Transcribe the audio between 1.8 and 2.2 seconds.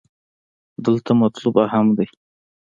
دې.